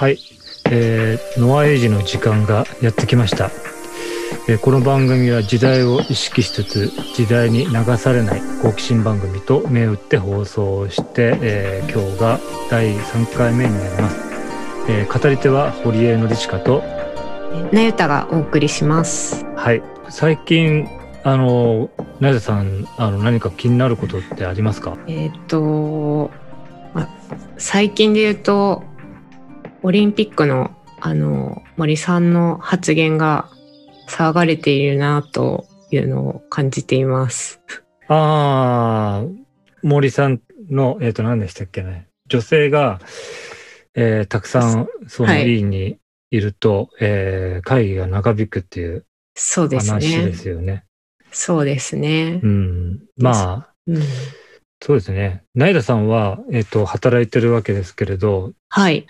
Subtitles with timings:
[0.00, 0.18] はい、
[0.70, 3.50] えー、ノアエイジの時間がやってきました、
[4.48, 12.40] えーこの番組は時代を意識しつつ時代に流されない好奇心番組と銘打って放送して、えー今日が
[12.70, 14.16] 第3回目になります、
[14.88, 16.82] えー語り手は堀江典親と
[17.70, 19.44] なゆたがお送りします。
[19.54, 19.82] はい。
[20.08, 20.88] 最近
[21.24, 21.90] あの
[22.20, 24.96] なぜさんあの何か気になることってありますか？
[25.06, 26.30] えっ、と、
[26.94, 27.06] ま
[27.58, 28.82] 最近で言うと、
[29.82, 30.70] オリンピックの
[31.00, 33.48] あの森さんの発言が
[34.06, 37.60] 騒がれているなというのを感じています。
[38.08, 39.26] ああ、
[39.82, 42.08] 森さんの、えっ、と、何でしたっけね。
[42.28, 43.00] 女性が、
[43.94, 45.96] えーたくさん、そのはい委員に
[46.30, 50.32] いると、えー会議が長引くっていうそうです話でね。
[50.34, 50.84] すよね。
[51.32, 52.46] そうですねう。
[52.46, 53.00] ん。
[53.16, 54.02] まあ、うん、
[54.82, 55.44] そうですね。
[55.54, 59.06] ナイダさんは、えっ、と、働いてるわけですけれど、はい。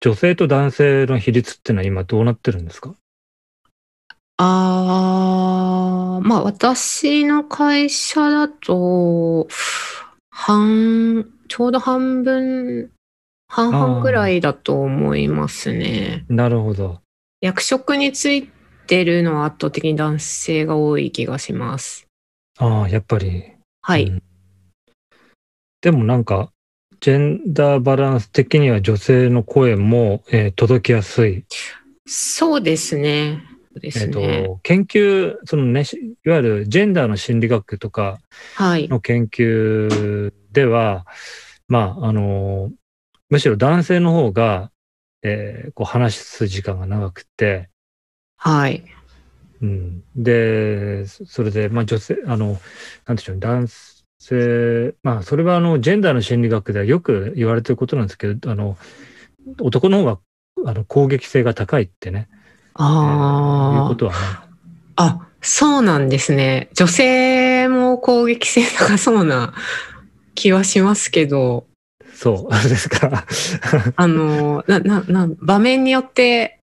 [0.00, 2.94] 女性と男性の比率ってのは今どうなってるんですか？
[4.36, 9.48] あーまあ私の会社だと
[10.30, 12.90] 半ちょうど半分
[13.48, 16.24] 半々ぐらいだと思いますね。
[16.28, 17.00] なるほど。
[17.40, 18.48] 役職につい
[18.86, 22.06] てるのは圧倒的に男性が多い気がします。
[22.58, 23.52] ああ、やっぱり。
[23.82, 24.04] はい。
[24.04, 24.22] うん
[25.80, 26.50] でもなんか、
[27.00, 31.44] ジェンダーバランス的には女性の声も、えー届きやすい
[32.06, 33.44] そうですね。
[33.80, 34.12] ですね。
[34.46, 38.18] と、研究、そのね、しいわゆるジェンダーの心理学とか
[38.54, 38.88] はい。
[38.88, 41.06] の研究では、
[41.68, 42.72] まあ、あの、
[43.28, 44.70] むしろ男性の方が、
[45.22, 47.68] えーこう話す時間が長くて、
[48.36, 48.84] はい。
[49.60, 52.56] うん、で、そそれで、まあ女性、あの、
[53.06, 53.97] なんでしょう、男性、
[55.02, 58.76] まあそれはあの、ジェンダーの心理学ではよく言われてることなんですけど、あの、
[59.60, 60.18] 男の方が
[60.66, 63.88] あの攻撃性が高いってね、えーいうああ。
[63.88, 64.18] ことはね、
[64.96, 66.68] あ、そうなんですね。
[66.74, 69.54] 女性も攻撃性高そうな
[70.34, 71.66] 気はしますけど、
[72.12, 73.24] そう、あれですか。
[73.94, 76.58] あの、な、な、な、場面によって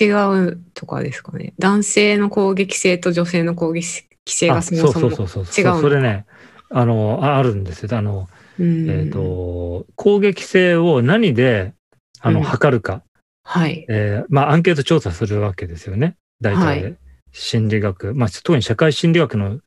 [0.00, 1.54] 違うとかですかね。
[1.58, 5.06] 男性の攻撃性と女性の攻撃性がそもそも。
[5.08, 6.26] あそうそうそうそう違うのそれね
[6.72, 8.28] あのああるんですよあの、
[8.58, 11.74] うんえっ、と攻撃性を何で
[12.20, 13.02] あの、うん測るか、
[13.44, 13.84] はい。
[13.88, 16.96] えーまあアンケート調査するわけですよね大体、はい
[17.34, 19.60] 心理学まあ特に社会心理学の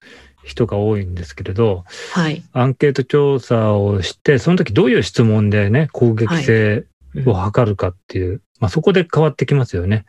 [0.43, 2.43] 人が多いんですけれどはい。
[2.53, 6.85] アンケート調査をしてその時どういう質問でね攻撃性うん
[7.25, 10.05] を測るかっていう、まあそこで変わってきますよね。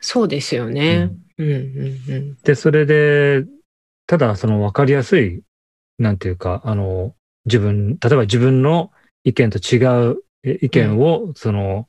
[0.00, 1.10] そうですよね。
[1.38, 2.36] うん、うん、うん。
[2.44, 3.44] で、それで、
[4.06, 5.42] ただその分かりやすい、
[5.98, 7.14] なんていうか、あの、
[7.46, 8.90] 自分、例えば自分の
[9.24, 9.78] 意見と違
[10.10, 11.88] うえ意見を、その、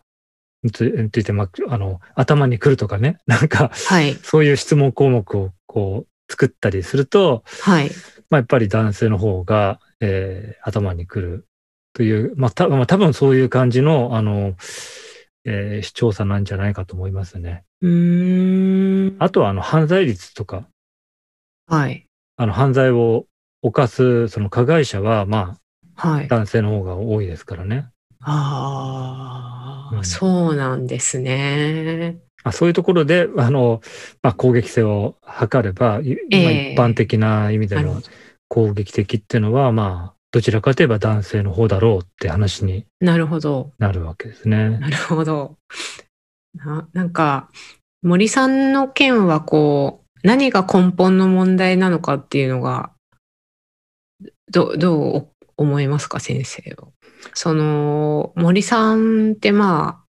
[0.64, 4.14] について、まあ、あの、頭に来るとかね、 なんか、はい。
[4.16, 7.92] そういう質問項目をこう、作ったりすると、はい。
[8.30, 11.48] まあ、やっぱり男性の方が、えー頭に来る
[11.94, 14.56] という、まあ、たまあ、多分そういう感じの、あの、
[15.44, 17.64] えー調査なんじゃないかと思いますね。
[17.82, 19.16] うーん。
[19.20, 20.68] あとは、あの、犯罪率とか、
[21.68, 22.08] はい。
[22.38, 23.28] あの犯罪を
[23.68, 25.58] 犯すその加害者はま
[25.96, 26.28] はいあ。
[26.28, 27.88] 男性の方が多いですからね。
[28.22, 32.18] ああ、うんそうなんですね。
[32.44, 33.82] あそういうところであの、
[34.22, 38.02] まあ、攻撃性を測れば、いええまあ、一般的な意味での
[38.50, 43.72] 攻撃的っていうのはまあどちらかといえば男性の方だろうって話になるほど。
[43.80, 44.78] なるわけですね。
[44.80, 45.58] なるほど。
[46.54, 47.50] ななんか、
[48.02, 52.92] 森さんの件はこう、何が根本の問題なのかっていうのが、
[54.52, 56.88] どどう思いますか、先生は。
[57.34, 60.04] その、森さんってま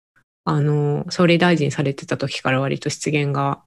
[0.45, 3.63] あ、あの、総理大臣されてた時から割と失言が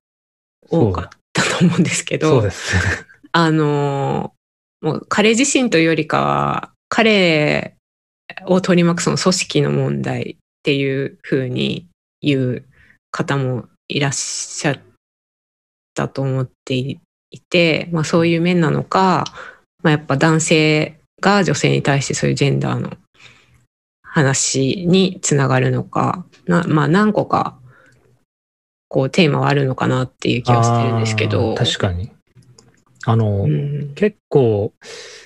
[0.70, 2.76] 多かったと思うんですけど、そうです。
[3.32, 4.34] あの、
[4.82, 7.76] もう彼自身というよりかは、彼
[8.46, 11.88] を取り巻くその組織の問題っていうふうに
[12.22, 12.66] 言う
[13.12, 14.80] 方もいらっしゃっ
[15.94, 17.00] たと思ってい
[17.50, 19.26] て、まあそういう面なのか、
[19.84, 22.92] まあやっぱ男性が女性に対してそういうジェンダーの
[24.02, 27.58] 話につながるのか、なまあ何個か
[28.88, 31.56] こうテーマはあるのかなっていう気はしてるんですけど。
[31.56, 32.12] 確かに。
[33.06, 34.74] あの、うん結構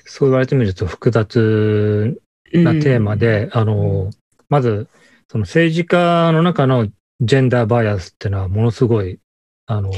[0.06, 2.20] そう言われてみると複雑
[2.54, 4.10] なテーマで、あの、
[4.50, 4.88] まず、
[5.32, 6.88] その政治家の中の
[7.22, 9.20] ジェンダーバイアスっていうのはものすごい、
[9.66, 9.92] あの、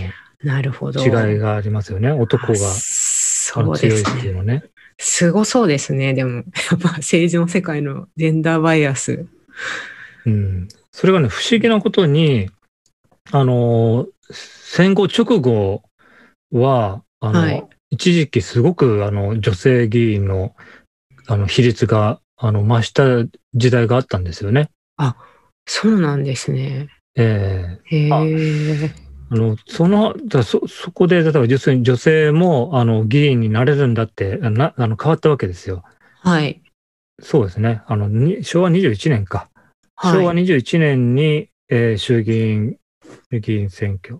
[0.44, 1.03] なるほど。
[1.03, 2.11] 違いがありますよね。
[2.11, 2.53] 男が
[3.45, 4.44] そうですね。
[4.44, 4.63] ね。
[4.98, 6.13] すごそうですね。
[6.13, 6.44] でも、やっ
[6.80, 9.25] ぱ政治の世界のジェンダーバイアス。
[10.25, 10.68] うん。
[10.92, 12.50] それがね、不思議なことに、
[13.31, 15.84] あの、戦後直後
[16.51, 20.56] は、あの、はい一時期すごく、あの、女性議員の、
[21.28, 23.04] あの、比率が、あの、増した
[23.54, 24.72] 時代があったんですよね。
[25.68, 26.88] そうなんですね。
[27.16, 29.02] ええへえ。
[29.33, 35.83] あの、その、だそ、そこで、例えば、要するに女性も、あの、議員になれるんだって、な、あの、変わったわけですよ。
[36.21, 36.62] はい。
[37.19, 37.81] そうですね。
[37.88, 39.50] あの、に昭和21年か。
[40.00, 40.44] 昭和はい。
[40.44, 42.77] 21年に、えー衆議院
[43.31, 44.19] 議員選挙。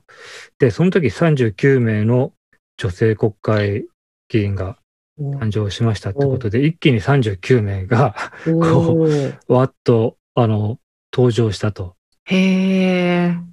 [0.58, 2.34] で、その時39名の
[2.78, 3.86] 女性国会
[4.30, 4.78] 議員が
[5.20, 8.16] 誕生しましたってことで、一気に39名が
[8.48, 10.80] おーわっと、あの、
[11.14, 11.96] 登場したと
[12.26, 13.53] へえ。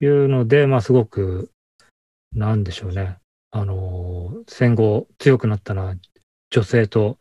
[0.00, 1.50] いうので、まあ、すごく、
[2.32, 3.18] なんでしょうね。
[3.50, 5.94] あの、戦後強くなったのは、
[6.50, 7.18] 女性と、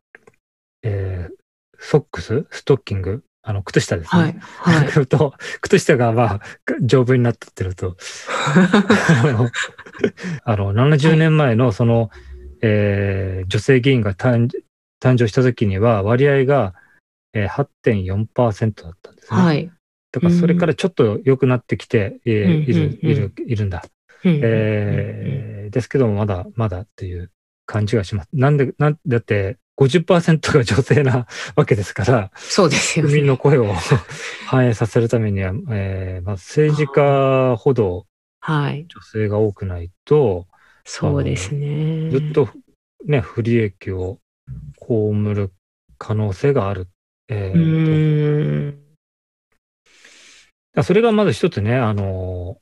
[0.84, 1.40] えー
[1.82, 4.22] ソックス、ストッキング、あの、靴下ですね。
[4.22, 4.36] はい。
[4.84, 5.08] はい。
[5.08, 6.42] と、靴下がまあ、
[6.82, 7.96] 丈夫になってってると、
[9.24, 9.50] あの、
[10.44, 12.12] あの70年前のその、
[12.62, 14.50] えー女性議員が誕
[15.02, 16.74] 誕生した時には割合が、
[17.34, 19.40] えー8.4%だったんですね。
[19.40, 19.72] はい。
[20.12, 22.66] だからそれからちょっと良くなってきて、いる、うんい
[23.16, 23.84] る、いるんだ。
[24.24, 27.32] えーですけども、まだ、まだっていう
[27.68, 28.30] 感じがします。
[28.34, 33.30] なんで、なんだって50%が女性な わけですから、そうですよ国民ね。
[33.30, 33.72] の声を
[34.48, 38.08] 反映させるためには、えーまあ、政治家ほど
[38.42, 38.88] はい。
[38.88, 40.48] 女性が多くないと、
[40.86, 42.10] そうですね。
[42.10, 42.50] ずっと
[43.06, 44.20] ね、不利益を
[44.76, 45.52] 被る
[46.00, 46.88] 可能性がある。
[47.28, 48.79] えー。
[50.84, 52.58] それがまず一つね、あの、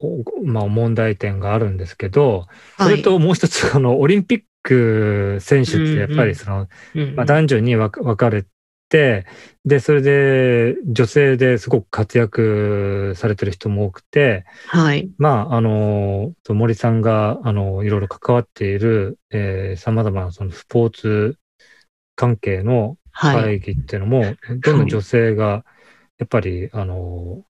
[0.00, 2.46] おまあ、問題点があるんですけど、
[2.78, 6.68] それともう一つ、あの、オリンピック選手ってやっぱりその、
[7.16, 8.44] まあ、男女に分かれ
[8.88, 9.26] て、
[9.64, 15.10] で、それで女性ですごく活躍されてる人も多くて、はい。
[15.18, 21.38] まあ、あの、森さんが、あの、いろいろ関わっている、えー、様々なそのスポーツ
[22.14, 23.42] 関係のはい。
[23.42, 24.22] 会議っていうのも、
[24.60, 25.64] どんどん女性が、
[26.18, 27.44] やっぱり、あの、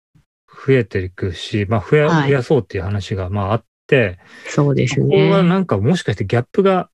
[0.66, 5.48] 増えていくし、まあ、増や、はい増やそうっていう話が、まあ、あって、そうですここはね。
[5.48, 6.88] なんかもしかしてギャップが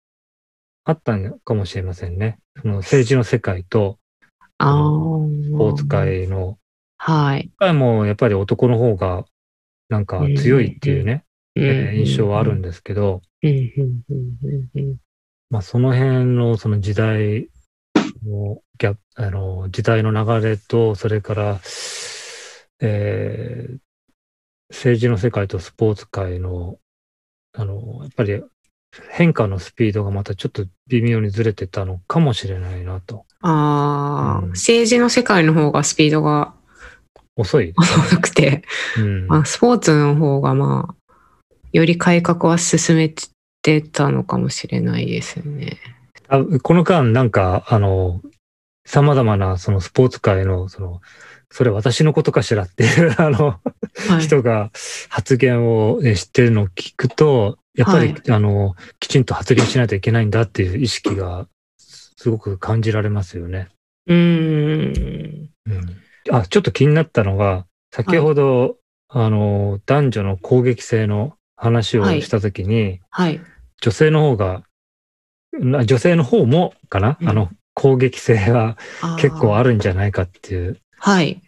[0.84, 2.38] あったのかもしれませんね。
[2.60, 3.98] その政治の世界と
[4.58, 4.78] ああ。
[5.44, 6.58] スポーツ界の、
[6.98, 7.50] はい。
[7.58, 9.24] 界もやっぱり男の方が
[9.88, 11.24] なんか強いっていうね、
[11.56, 12.68] えー印象はあるんで。
[12.68, 13.22] ですけど、
[15.50, 17.48] まあその辺のその時代
[18.24, 21.60] のギャあの、時代の流れと、それから、
[22.80, 23.78] えー
[24.70, 26.78] 政治の世界とスポーツ界の、
[27.52, 28.42] あの、やっぱり
[29.10, 33.26] 変化のスピードがまたちょっと微妙にずれてたのかもしれないなと。
[33.42, 36.54] ああ、うん政治の世界の方がスピードが
[37.36, 37.74] 遅い。
[37.76, 38.62] 遅くて、
[38.98, 39.26] うん。
[39.26, 41.14] まあ、スポーツの方がまあ、
[41.72, 43.12] より改革は進め
[43.62, 45.78] てたのかもしれないですね。
[46.30, 48.20] あこの間、なんか、あの、
[48.86, 51.00] 様々なそのスポーツ界の、その、
[51.50, 53.60] それ私のことかしらっていう、 あの、
[54.08, 54.20] はい。
[54.20, 54.70] 人が
[55.08, 63.68] 発言をえ知ってるのを聞くと、やっぱり、はいあの、きちんと発言しないといけないんだっていう意識がすごく感じられますよね。
[64.06, 65.50] うーん。
[65.66, 65.96] うん、
[66.30, 68.76] あ、ちょっと気になったのが、先ほど、
[69.08, 73.40] あの、男女の攻撃性の話をはいしたときに、はい。
[73.80, 74.60] 女性の方が、な
[75.52, 78.76] 女性の方もかな、うんあの、攻撃性は
[79.18, 79.70] 結構ある。
[79.70, 81.42] るんじゃないかっていうはい。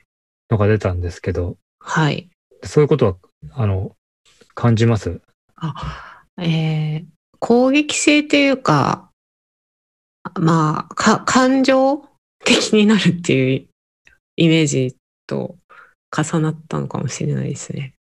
[0.50, 2.28] のが出たんですけど、はい。
[2.64, 3.16] そういうことは、
[3.52, 3.96] あの、
[4.54, 5.20] 感じます？
[5.56, 7.06] あ、えー
[7.44, 9.10] 攻撃性っていうか、
[10.38, 12.06] まあ、か、感情
[12.44, 13.66] 的になるっていう
[14.36, 15.56] イメージと
[16.16, 17.94] 重なったのかもしれないですね。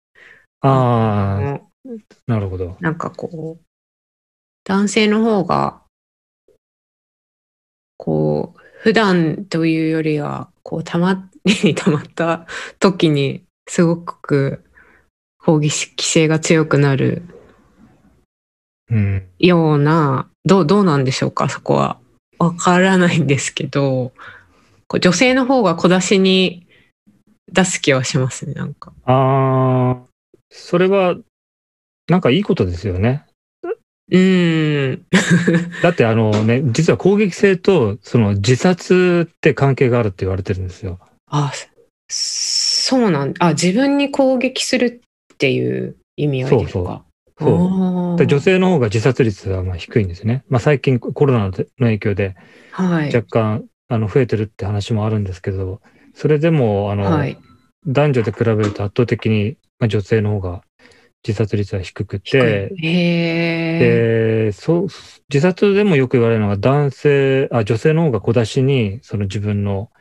[0.59, 2.75] ああ、うんなるほど。
[2.81, 3.63] なんかこう、
[4.65, 5.83] 男性の方が、
[7.99, 12.47] こう、普段というよりは、こう、たまりに たまった
[12.79, 14.63] 時に、すごく
[15.37, 17.21] 攻撃性が強くなる
[18.89, 19.27] うん。
[19.37, 21.99] ような、どう、どうなんでしょうか、そこは。
[22.39, 24.13] わからないんですけど、
[24.87, 26.65] こう女性の方が小出しに
[27.51, 28.93] 出す気はしますね、なんか。
[29.03, 30.07] ああ、
[30.49, 31.17] それは、
[32.07, 33.25] なんかいいことですよね。
[34.11, 35.05] うーん。
[35.81, 40.99] だってあのね、実は攻撃性とその自殺って関係があるって言われてるんですよ。
[41.27, 41.51] あ、
[42.07, 45.01] そうなんあ、自分に攻撃する
[45.33, 47.03] っていう意味合いですか？
[47.39, 50.43] そう女性の方が自殺率はまあ低いんですね。
[50.49, 52.35] まあ最近コロナの影響で
[52.71, 53.15] はい。
[53.15, 55.81] 若干あの増えてるって話もあるんですけど、
[56.13, 57.37] それでもあの、はい。
[57.87, 60.61] 男女で比べると圧倒的に、まあ、女性の方が
[61.27, 62.69] 自殺率は低くて。
[62.69, 64.87] でそう
[65.29, 69.91] 自殺でもよく言われるのが男性あ女性の方が小出しにその自分の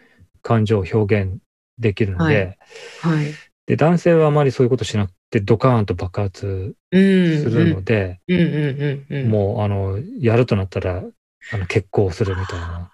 [0.42, 1.38] 感情を表現
[1.78, 2.58] できるので,、
[3.00, 3.26] はい。
[3.66, 7.42] で男性はあまりそういうことしなくてドカーンと爆発うん。
[7.42, 8.20] するので。
[9.28, 11.02] もうあのやるとなったら
[11.52, 12.90] あの結婚するみたいな。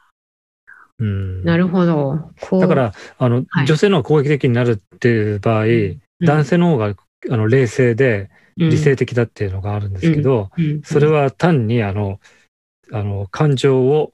[0.99, 2.31] うん、なるほど。
[2.61, 5.65] だか、らあの、はい女性の方が攻撃的になるっていう場合、
[6.21, 6.95] 男性の方が
[7.31, 12.21] あの冷静で理性的だっていうのがあるんですけど、うん、それは単にあの
[12.93, 14.13] あの感情を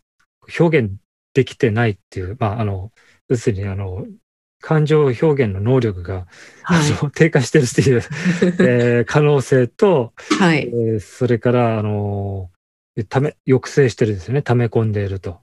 [0.59, 0.93] 表現
[1.35, 2.91] できてないっていう、まあ、あの
[3.29, 4.07] 要するにあの
[4.61, 6.27] 感情表現の能力が、
[6.63, 7.11] はい。
[7.15, 8.03] 低下してるっていう、
[8.61, 10.69] えー可能性と、はい。
[10.69, 10.97] え。
[10.97, 12.51] ーそれからあの
[13.09, 14.43] ため抑制してるんですよね。
[14.43, 15.41] 溜め込んでいると。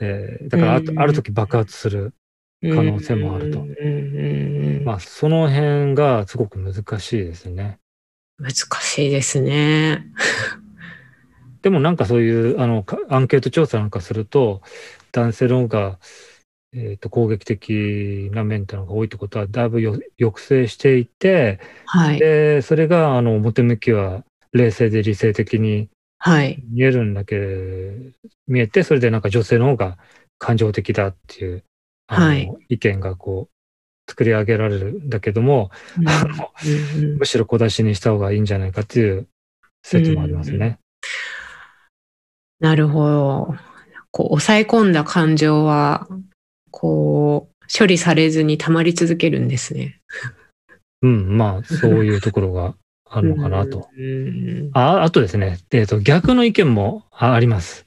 [0.00, 2.14] えーだからある時爆発する、
[2.60, 3.64] 可能性もあると
[4.84, 7.78] まあ、その辺がすごく難しいですね。
[8.38, 10.06] 難しいですね。
[11.62, 14.62] でもなんかそういうあのかアンケート調査なんかすると
[15.12, 15.98] 男性の方が、
[16.72, 22.18] えー、と攻撃的な面っていうのが多いってことはだいぶよ抑制していてはい。
[22.18, 26.62] でそれがあの表向きは冷静で理性的にはい。
[26.70, 27.36] 見えるんだけ
[28.46, 29.98] 見えてそれでなんか女性の方が
[30.38, 31.64] 感情的だっていう
[32.08, 39.28] はい意見がこう作り上げられるんだけどもうんうんむしろ小出しにした方がいいんじゃないかっていう
[39.82, 40.78] 説もありますね。
[42.60, 43.54] なるほど。
[44.10, 46.08] こう抑え込んだ感情は、
[46.70, 50.00] こう、処理されずに溜まり続けるんですね。
[51.02, 52.74] うん、まあ、そういうところが
[53.04, 53.88] あるのかなと。
[53.96, 54.70] うん。
[54.72, 57.86] ああとですね、えっ、と、逆の意見もああります。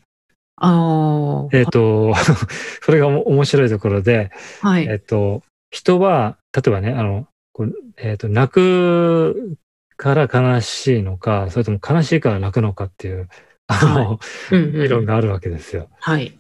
[1.52, 2.14] えっ、と、
[2.82, 4.86] それがお面白いところで、はい。
[4.88, 7.28] えっ、と、人は、例えばね、あの、
[7.98, 9.58] えっ、と、泣く
[9.98, 13.28] から悲しいのか、それとも悲しいから泣くのかっていう、
[13.68, 14.20] あの、
[14.52, 15.90] うんうん理論があるわけですよ。
[16.00, 16.38] はい。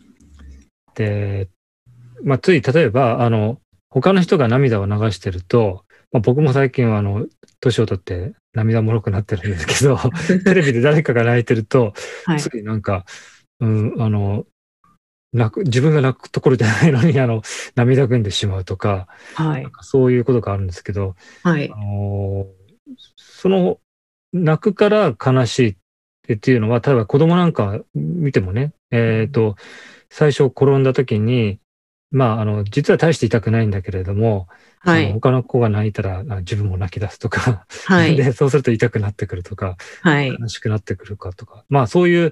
[0.95, 1.49] で、
[2.23, 3.59] まあ、つい例えば、あの、
[3.89, 7.25] 他の人が涙を流してると、まあ、僕も最近は、あの、
[7.59, 9.97] 年を取って涙もろくなってるんですけど、
[10.43, 11.93] テレビで誰かが泣いてると、
[12.25, 12.39] はい。
[12.39, 13.05] ついなんか、
[13.61, 14.45] うん、あの、
[15.33, 17.41] 泣く、自分が泣くところじゃないのに、 あの、
[17.75, 19.63] 涙ぐんでしまうとか、はい。
[19.63, 21.75] かそういうことがあるんですけど、はいあ。
[21.77, 22.47] の
[23.15, 23.79] その、
[24.33, 25.77] 泣くから悲し
[26.29, 29.55] いっていうのは、例えば子供なんか見てもね、えっ、と、
[30.09, 31.59] 最初転んだ時に、
[32.11, 34.47] まあ、あの、実は大して痛くないんだけれども、
[34.83, 35.13] はい。
[35.13, 38.15] 他の子が泣いたらあ自分も泣き出すとか、はい。
[38.17, 40.27] で、そうすると痛くなってくるとか、はい。
[40.27, 42.31] 悲しくなってくるかとか、まあそういう、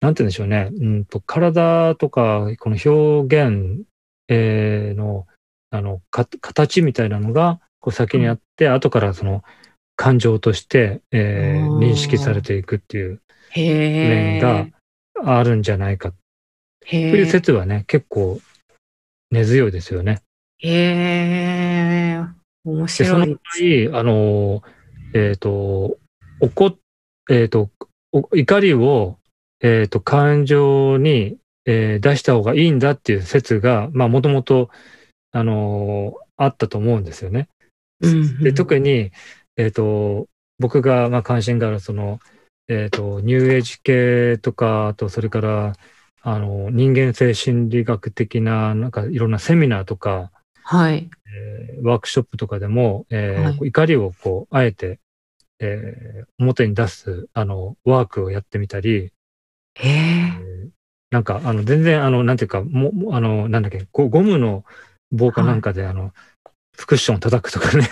[0.00, 3.84] なんて言うんでしょうね、うんと体とか、この表現、
[4.28, 5.26] えーの、
[5.70, 9.44] あの、か形みたいなのが、こう先にあって、後からその
[9.96, 13.20] 感情として、えー認識されていくっていう。
[13.56, 14.66] 面が
[15.24, 16.12] あるんじゃないか
[16.86, 17.26] へというえ。
[17.26, 18.40] 説はね、結構
[19.30, 20.22] 根強いですよね。
[20.64, 22.24] へえ。
[22.64, 23.88] 面で、その場白い。
[23.88, 24.62] 合、あの、
[25.12, 25.98] えっ、と、
[26.40, 26.76] 怒っ、
[27.30, 27.70] えっ、と、
[28.12, 29.18] お怒りを、
[29.60, 34.70] えっ、と、感情に、えー出した方がいいんだっていう説が、まあ、もともと、
[35.32, 37.48] あのあったと思うんですよね。
[38.00, 39.10] うんで、特に、
[39.56, 40.26] えっ、と、
[40.58, 42.20] 僕が、まあ、関心がある、その、
[42.68, 45.74] えっ、と、ニューエイジ系とか、あと、それから、
[46.22, 50.30] あの、人間性心理学的な、なんか、いろんなセミナーとか、
[50.64, 51.08] はい。
[51.26, 55.00] えーワークショップとかでも、えーはい怒りをこうあえて、
[55.60, 59.12] えー表に出すあのワークをやってみたり、
[59.74, 60.32] へええ。
[60.40, 60.68] ー
[61.10, 64.64] なんかあの全然あのなんていうかももあのなんだっけゴゴムの
[65.12, 66.12] 棒かなんかで、あの
[66.76, 67.88] クッションを叩くとかね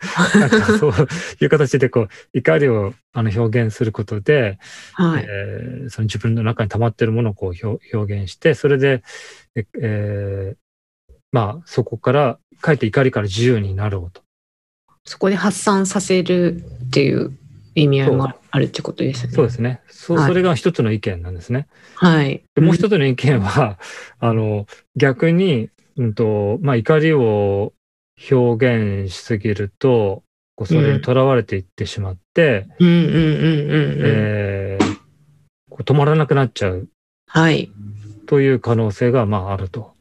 [0.40, 0.92] なんかそう
[1.40, 4.58] いう形でこう怒りをあの表現することで、
[4.94, 5.26] はい。
[5.28, 9.02] えーその自分の中に溜まっているものをこう表表現してそれで、
[9.56, 10.61] ええー
[11.32, 14.22] まあそこからかえって怒りから自由になろうと。
[15.04, 17.36] そこで発散させるっていう
[17.74, 19.32] 意味合いもあるってことですね。
[19.32, 19.80] そうですね。
[19.88, 21.66] そはいそれが一つの意見なんですね。
[21.96, 22.42] はい。
[22.54, 23.78] でもう一つの意見は、
[24.20, 27.72] あの、逆に、うんと、まあ、怒りを
[28.30, 30.22] 表現しすぎると、
[30.54, 34.00] こうそれにとらわれていってしまって、うんうんうんうんうん。
[34.04, 35.02] えー
[35.72, 36.88] こう止まらなくなっちゃう
[37.26, 37.70] はい。
[38.26, 39.94] という可能性が、まあ、あると。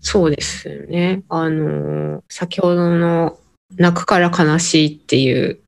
[0.00, 1.22] そうですよね。
[1.28, 3.38] あのー、先ほどの
[3.76, 5.60] 泣くから悲しいっていう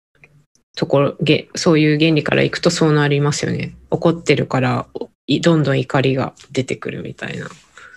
[0.76, 3.74] ところ、げそういう原理からいくとそうなりますよね。
[3.90, 4.86] 怒ってるから、
[5.26, 7.48] いどんどん怒りが出てくるみたいな。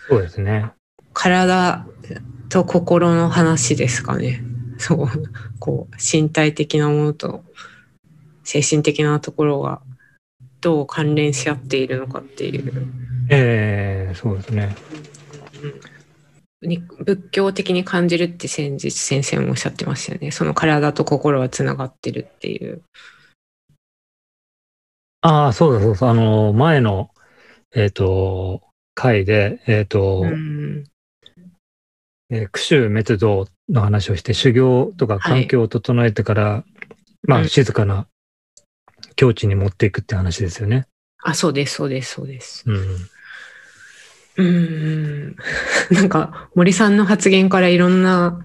[0.10, 0.72] そうですね。
[1.14, 1.86] 体
[2.50, 4.44] と心の話ですかね。
[4.78, 5.08] そう、
[5.60, 7.44] こう、身体的なものと
[8.44, 9.82] 精神的なところが
[10.62, 12.88] どう関連し合っているのかっていう。
[13.30, 14.76] ええそうですね。
[16.66, 20.32] に仏教的に感じるって先日先生もおっしゃってましたよね。
[20.32, 22.82] その体と心はつながってるっていう。
[25.22, 26.10] ああ、そうだそうそう。
[26.10, 27.10] あの、前の、
[27.74, 28.62] えっ、と、
[28.94, 30.84] 回で、えっ、と、うん。
[32.30, 36.64] えー、苦種滅道の話をして、修行とか環境を整えてから、
[37.24, 38.08] まあ、うん静かな
[39.16, 40.88] 境地に持っていくって話ですよね。
[41.24, 42.64] あ、そうです、そうです、そうです。
[42.68, 42.98] うん。
[44.38, 45.36] うん。
[45.92, 48.40] なんか、森さんの発言からいろんな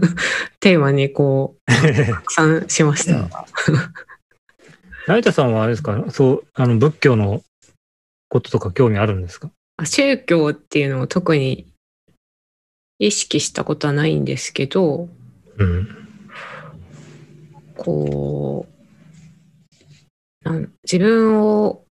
[0.60, 3.28] テーマにこう、たくさんしました。
[5.06, 6.04] 成田さんはあれですか？
[6.10, 7.42] そう、あの、仏教の
[8.28, 9.50] こととか興味あるんですか？
[9.84, 11.66] 宗教っていうのを特に
[12.98, 15.08] 意識したことはないんですけど、
[15.58, 15.88] うん。
[17.76, 18.66] こ
[20.44, 21.84] う、自分を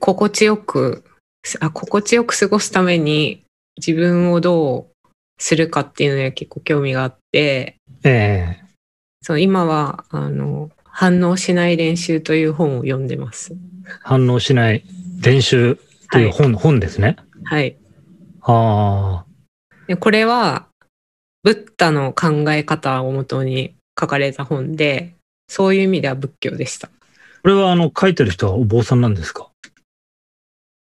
[0.00, 1.04] 心地よく
[1.60, 3.42] あ、心地よく過ごすために
[3.78, 8.66] 自分をどうするかっていうのには結構興味があって、ええ
[9.22, 13.54] その今はあの反応しない練習という本を読んでます。
[14.02, 14.84] 反応しない
[15.20, 15.78] 練習
[16.12, 17.16] という本、本ですね。
[17.44, 17.76] はい。
[18.42, 19.26] ああ。
[19.88, 20.66] でこれは
[21.42, 25.14] ブッダの考え方をもとに書かれた本で、
[25.48, 26.88] そういう意味では仏教でした。
[26.88, 26.92] こ
[27.48, 29.50] れはあの、書いてる人はお坊さんなんですか？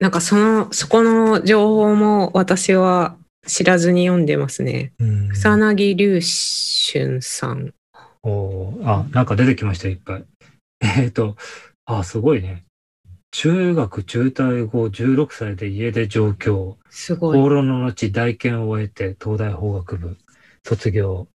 [0.01, 4.93] なんかその、そこの情報も私は知らずに読んでますね。
[5.01, 5.29] うん。
[5.31, 7.75] 草薙龍春さん。
[8.23, 10.25] おーあ、なんか出てきました、いっぱい。
[11.01, 11.37] えっ、と、
[11.85, 12.65] あ、すごいね。
[13.31, 16.79] 中学中退後16歳で家で上京。
[16.91, 17.39] すごい。
[17.39, 20.17] 放浪の後大研を終えて東大法学部
[20.65, 21.27] 卒業。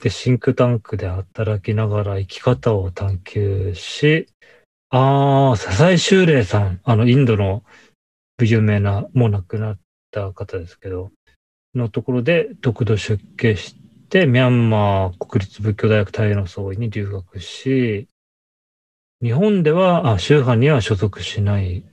[0.00, 4.28] で、シンクタンクで働きながら生き方を探求し、
[4.90, 7.64] ああ、笹井修礼さん、あの、インドの
[8.40, 9.78] 有名な、もう亡くなっ
[10.12, 11.10] た方ですけど、
[11.74, 13.74] のところで、独土出家し
[14.08, 18.08] て、ミャンマー国立仏教大学大の総医に留学し、
[19.22, 21.84] 日本では、あ、宗派には所属しない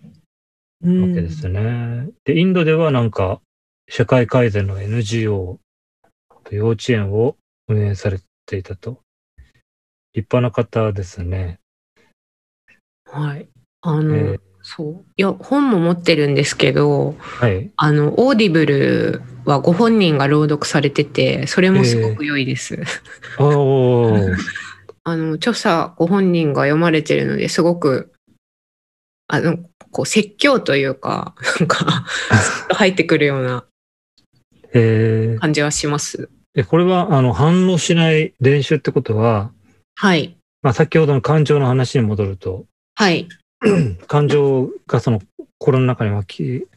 [0.84, 2.10] うんわけですね。
[2.26, 3.42] で、インドではなんか、
[3.90, 5.60] 社会改善の NGO
[6.44, 9.02] と幼稚園を運営されていたと。
[10.14, 11.60] 立派な方ですね。
[13.14, 13.48] はい。
[13.82, 15.12] あの、えーそう。
[15.18, 17.70] いや、本も持ってるんですけど、はい。
[17.76, 22.82] あの、 Audible はご本人が朗読されてて、それもすごく良いです。
[23.38, 24.36] おー。
[25.04, 28.14] あの、著者ご本人が読まれてるので、すごく、
[29.28, 29.58] あの、
[29.92, 32.06] こう、説教というか、なんか、
[32.74, 33.66] 入ってくるような
[34.74, 36.30] えー感じはします。
[36.54, 39.52] で、これは、あの、反応しない練習ってことは、
[39.96, 40.38] はい。
[40.62, 42.66] まあ、先ほどの感情の話に戻ると、
[42.96, 43.28] はい。
[44.08, 45.22] 感情がその
[45.58, 46.68] 心の中に湧き、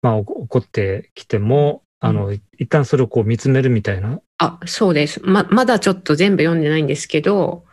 [0.00, 4.20] まあ、起こってきても、あの、一旦それをこう見つめるみたいな。
[4.38, 5.20] あ、そうです。
[5.22, 7.64] ま、まだちょっと全部読んでないんですけど、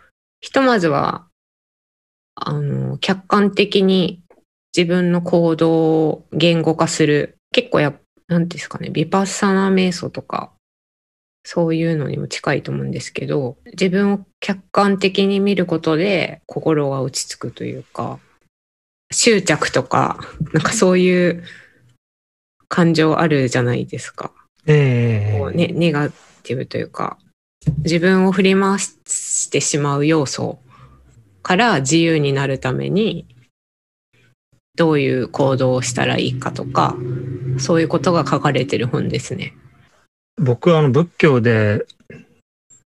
[0.41, 1.27] ひとまずは、
[2.35, 4.21] あの、客観的に
[4.75, 7.37] 自分の行動を言語化する。
[7.51, 7.93] 結構や、
[8.27, 10.51] なんですかね、ビパッサナ瞑想とか、
[11.51, 18.19] そういうのにも近いと思うんですけど、自分を客観的に見ることで心が落ち着くというか、
[19.11, 20.19] 執着とか、
[20.53, 21.43] なんかそういう
[22.67, 24.31] 感情あるじゃないですか。
[24.67, 26.11] ええこうね、ネガ
[26.43, 27.17] ティブというか
[27.79, 30.59] 自分を振り回してしまう要素
[31.41, 33.25] から自由になるために
[34.75, 36.95] どういう行動をしたらいいかとか
[37.57, 39.55] そういうことが書かれてる本ですね。
[40.39, 41.85] 僕はあの仏教で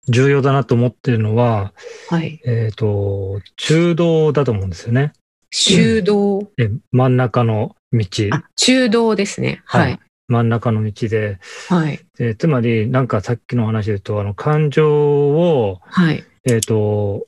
[0.09, 1.73] 重要だなと思ってるのは、
[2.09, 2.41] はい。
[2.45, 5.13] えっ、と、中道だと思うんですよね。
[5.51, 6.51] 中道。
[6.57, 9.61] え真ん中の道、あ、中道ですね。
[9.65, 9.99] はい。
[10.27, 11.39] 真ん中の道で、
[11.69, 11.99] はい。
[12.19, 16.23] えつまり、なんかさっきの話で言うと、あの、感情を、はい。
[16.45, 17.25] えっ、と、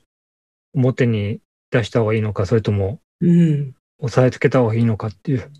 [0.74, 3.74] 表に出した方がいいのか、それとも、うん。
[4.00, 5.50] 抑えつけた方がいいのかっていう、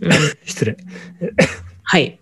[0.00, 0.12] うん
[0.44, 0.76] 失礼、
[1.82, 2.19] はい。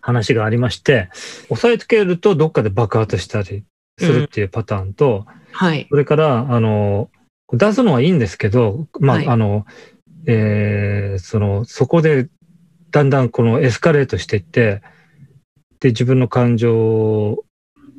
[0.00, 1.08] 話がありまして、
[1.48, 3.64] 抑えつけるとどっかで爆発したり
[3.98, 5.86] するっていうパターンと、はい。
[5.90, 7.10] それから、あの、
[7.52, 9.66] 出すのはいいんですけど、まあ、はいあの、
[10.26, 12.28] えーその、そこで、
[12.90, 14.82] だんだんこのエスカレートしていって、
[15.80, 17.44] で、自分の感情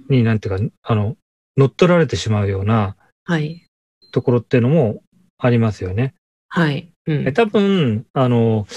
[0.09, 1.15] に、なんていうか、あの、
[1.57, 3.67] 乗っ取られてしまうようなはい。
[4.11, 5.03] ところっていうのも
[5.37, 6.13] ありますよね。
[6.47, 6.91] はい。
[7.07, 8.67] うんえ多分、あの、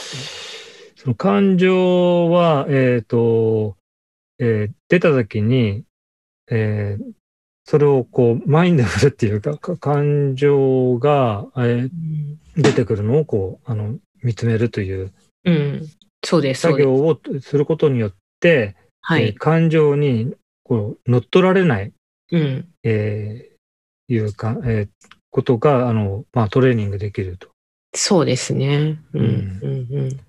[1.05, 3.77] その感情は、えっ、と、
[4.39, 5.85] えー出た時に、
[6.51, 7.13] えー
[7.67, 11.91] それをこう、マインドフルっていうか、か感情が、えー
[12.57, 15.13] 出てくるのをこう、あの、見つめるという
[15.45, 15.87] うん。
[16.25, 16.63] そうです。
[16.63, 19.35] 作業をすることによって、えーはい。
[19.35, 21.93] 感情にこう乗っ取られない、
[22.33, 22.69] うん。
[22.83, 24.89] えーいうか、えー
[25.31, 27.49] ことが、あの、まあ、トレーニングできると。
[27.95, 28.99] そうですね。
[29.13, 29.21] うん。
[29.21, 30.21] うんうん。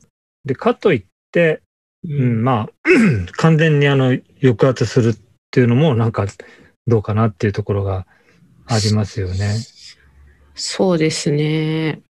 [0.45, 1.61] で、かといって、
[2.07, 2.69] ううん、まあ、
[3.37, 5.17] 完全にあの、抑圧するっ
[5.51, 6.25] ていうのも、なんか、
[6.87, 8.05] どうかなっていうところが
[8.67, 9.55] ありますよね。
[10.53, 12.01] そうですね。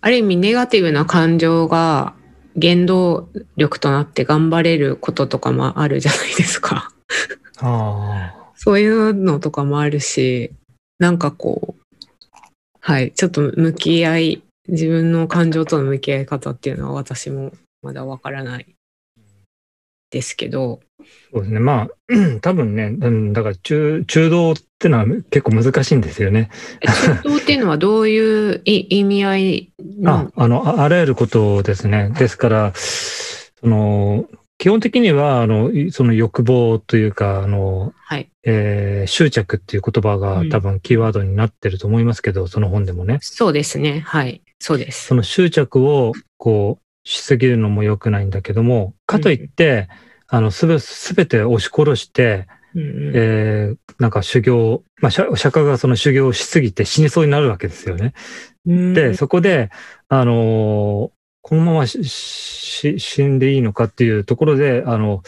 [0.00, 2.14] ある意味ネガティブな感情が
[2.60, 6.92] 原動力となって頑張れることとかもあるじゃないですか。
[7.58, 10.52] あ そういうのとかもあるし、
[10.98, 12.00] なんかこう、
[12.80, 17.52] はい、ちょっと向き合い、自分の感情との向き合い方っていうのは私も
[17.84, 18.74] まだわからない
[20.10, 21.60] ですけど、あ、そうですね。
[21.60, 21.88] まあ、
[22.40, 26.50] 多分ね、うんだから中、中道ってのは結構難しいんですよね。
[26.80, 29.72] 中東っていうのはどういうい意味合い
[30.04, 32.10] あの、あの、ああらゆることですね。
[32.18, 43.18] ですから、その、基本的には、あの、いその欲望というか、あの、はい、えー執着っていう言葉がうん多分キーワードになってると思いますけど、その本でもね。
[43.20, 44.00] そうですね。
[44.06, 45.14] はい、そうですそ。
[45.14, 49.88] の執着を、こう、しすぎるのも良くないんだけども、かといって、
[50.26, 58.12] あの、すべ、すべて押し殺して、うんうんえーなんか修行、まあ、釈釈迦がその修行をしすぎて死にそうになるわけですよね。
[58.66, 59.70] で、そこで、
[60.08, 61.10] あのー
[61.46, 65.22] このまま死んでいいのかっていうところで、あの、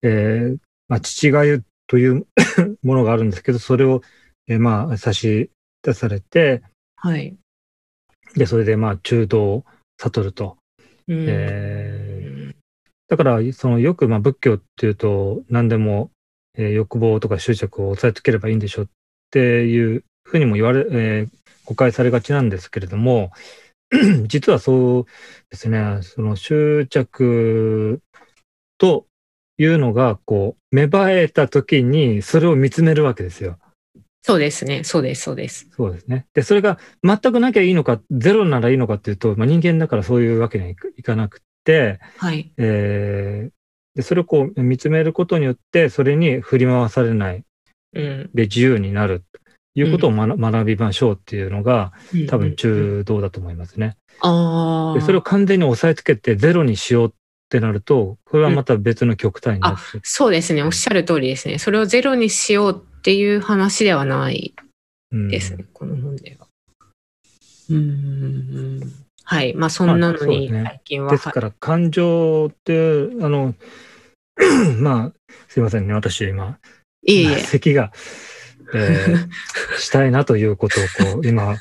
[0.00, 2.24] えーまあ、父がゆという
[2.84, 4.00] ものがあるんですけど、それを、
[4.46, 5.50] えーまあ、差し
[5.82, 6.62] 出されて、
[6.94, 7.36] はい。
[8.36, 9.64] で、それで、まあ、中道を
[9.98, 10.56] 悟ると。
[13.08, 16.10] だから、その、よく、まあ、仏教っていうと、何でも、
[16.56, 18.86] 欲望とか執着を抑えつければいいんでしょっ
[19.30, 23.32] ていうふうにも言われ、えー誤解されがちなんですけれども、
[24.26, 25.04] 実はそう
[25.50, 28.00] ですね、その執着
[28.78, 29.06] と
[29.58, 33.58] いうのが、こう、芽生えた時に、それを見つめるわけですよ。
[34.26, 34.82] そうですね。
[34.82, 35.68] そうです、そうです。
[35.76, 36.26] そうですね。
[36.34, 42.50] で、それが全くなきゃいいのか、ゼロならいいのかっていうと、まあ、人間だからそういうわけにはいかなくて、はい。
[42.56, 43.56] えー
[43.94, 47.44] で、それをこう見つめることによって、それに振り回されない
[47.94, 48.30] うん。
[48.34, 51.92] で自由になるということを学,、学びましょうっていうのが、
[52.28, 53.96] 多分うんうん中道だと思いますね。
[54.22, 54.98] ああ。
[54.98, 57.12] で、それを完全に押さえつけてゼロにしようっ
[57.48, 60.64] てなると、これはまた別の極端になって、そうですね。
[60.64, 61.58] おっしゃる通りですね。
[61.58, 64.52] それをゼロにしようっていう話ではない
[65.12, 65.64] うんですね。
[65.72, 66.48] この本では。
[67.70, 68.80] うん。
[69.22, 69.54] はい。
[69.54, 71.12] まあ、そんなのにですね最近は。
[71.12, 73.54] ですから、感情って、あの、
[74.82, 76.58] まあ、すいませんね、私今、
[77.04, 77.38] いえいえ。
[77.38, 77.92] 咳が、
[78.74, 79.28] えー
[79.78, 81.56] したいなということをこう、今、あ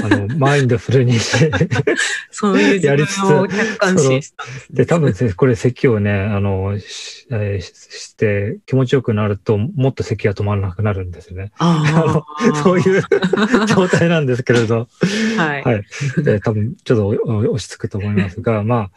[0.00, 1.50] の、マインドフルにして、
[2.30, 4.34] そういう自やりつつ
[4.70, 7.72] で多分ねこれ咳をね、あの、し,、えーし
[8.12, 11.52] して気持ちよくなると、もっと咳が止まらなくなるんですよね。
[11.58, 12.54] ああ。
[12.62, 13.02] そういう
[13.66, 14.88] 状態なんですけれど、
[15.36, 15.62] はい。
[15.62, 15.84] はい。
[16.18, 18.90] で多分ちょっと落ち着くと思いますが、まあ、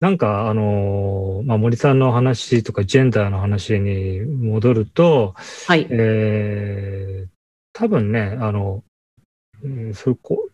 [0.00, 5.34] なんか、あの、まあ、森さんの話とか、ジェンダーの話に戻ると、
[5.66, 5.86] はい。
[5.90, 7.30] えー
[7.72, 8.82] 多分ね、あの、
[9.62, 10.50] うんそうこう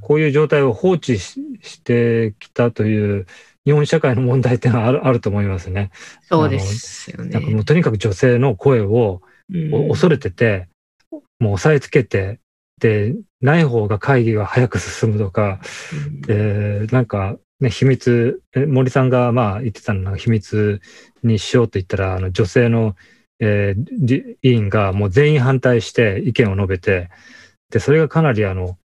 [0.00, 3.26] こういう状態を放置ししてきたという
[3.64, 5.90] 日本社会の問題ってのはある あると思いますね。
[6.22, 7.54] そうですよなんかもね。
[7.54, 9.22] うとにかく女性の声を
[9.88, 10.68] 恐れてて、
[11.40, 12.38] もう押さえつけて、
[12.80, 15.60] で、ない方が会議が早く進むとか、
[15.92, 20.80] うんで、なんか、ね、秘密、え森さんがまあ言ってたのは秘密
[21.22, 22.96] にしようと言ったら、あの女性の、
[23.40, 27.10] えーり委員がもう全員反対して意見を述べて、
[27.70, 28.78] で、それがかなりあの、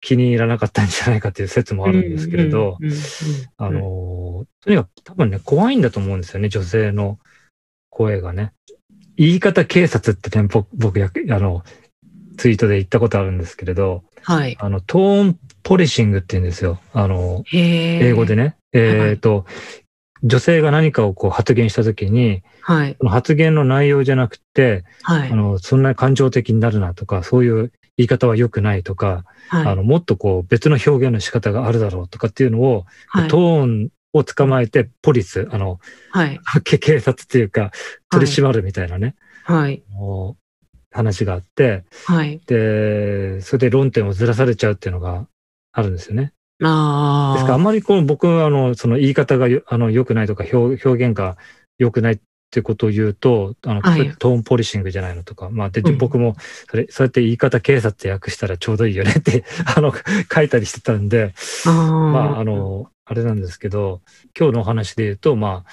[0.00, 2.76] 気に入らなかったんじゃないかという説もあるんですけれど、
[3.56, 7.18] あの、とにかく多分ね、怖いんだと思うんですよね、女性の
[7.88, 8.52] 声がね。
[9.16, 11.64] 言い方警察ってね、僕、僕や、あの、
[12.36, 14.56] ツイートで言ったことあるんですけれど、はい。
[14.60, 16.78] あの、トーンポリシングって言うんですよ。
[16.92, 17.42] あの。
[17.52, 18.56] 英語でね。
[18.72, 19.46] えっ、と、
[20.22, 22.96] 女性が何かをこう発言したときに、はい。
[23.06, 25.34] 発言の内容じゃなくて、はいあ。
[25.34, 29.66] の、そんな感情的になるなとか、そういう言い方は良くないとか、はい。
[29.66, 36.40] あの、もっとこう別の表現の仕方があるだろうとかっていうのを、はいトーンを捕まえて、ポリス、あの、はい。
[36.62, 37.72] け警察っていうか、
[38.10, 39.82] 取り締まるみたいなね、はい。
[39.90, 42.40] もう話があって、はい。
[42.46, 45.26] で、それで論点をずらされちゃうっていうのが
[45.74, 46.32] あるんですよね。
[46.62, 47.34] ああ。
[47.34, 51.36] ですからあんまりこう僕はあのその言い方がよあの良くないとか表表現が
[51.78, 52.18] 良くないっ
[52.54, 56.36] てことを言うと、あの、はいトーンポリシングじゃないのとか、まあで、うん僕も
[56.70, 59.44] それ、そうやって言い方警察って訳したらちょうどいいよねって、
[59.76, 59.92] あの、
[60.32, 61.34] 書いたりしてたんで、
[61.64, 61.72] ま
[62.36, 64.02] あ、あ、の、あれなんですけど、
[64.38, 65.70] 今日のお話で言うと、まあ、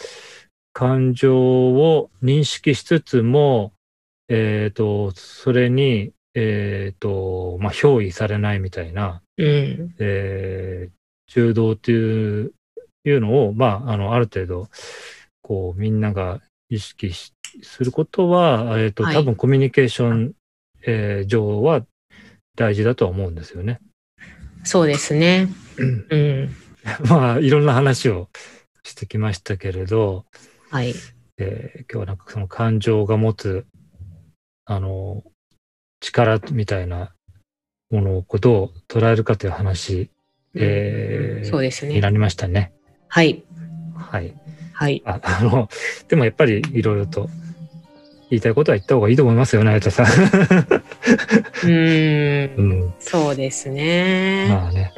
[0.73, 3.73] 感情を認識しつつも、
[4.27, 9.95] えっ、と、それに、えっ、と、まあ、憑依されないみたいな、うん。
[9.99, 10.91] えー
[11.31, 12.51] 中道っていう
[13.05, 14.67] いうのを、まあ、あの、ある程度、
[15.41, 20.33] こう、みんなが意識しすることは、えっ、と、はい多分コミュニケーション、
[20.85, 21.85] えー上は
[22.55, 23.79] 大事だとは思うんですよね。
[24.65, 25.47] そうですね。
[25.79, 26.55] うん。
[27.07, 28.29] まあ、いろんな話を
[28.83, 30.25] してきましたけれど、
[30.69, 30.93] はい。
[31.37, 33.65] えー今日はなんかその感情が持つ、
[34.65, 35.23] あの、
[36.01, 37.13] 力みたいな
[37.91, 40.09] ものをどう捉えるかという話、
[40.55, 41.93] えーそうですね。
[41.95, 42.71] になりましたね。
[43.07, 43.43] はい。
[43.95, 44.33] はい。
[44.73, 45.01] はい。
[45.05, 45.69] ああの、
[46.07, 47.29] でもやっぱりいろいろと
[48.29, 50.05] 言いたいことは言った方がいいと思いますよね、綾田さん。
[51.65, 52.93] うん。
[52.99, 54.47] そうですね。
[54.49, 54.93] まあね。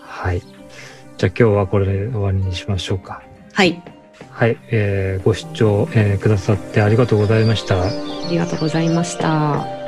[0.00, 0.40] はい。
[0.40, 3.22] じゃあ今日はこれで終わりにしましょうか。
[3.52, 3.82] はい。
[4.30, 4.56] はい。
[4.70, 7.82] えーご視聴、えーくださってありがとうございました。
[7.82, 7.90] あ
[8.30, 9.81] りがとうございました。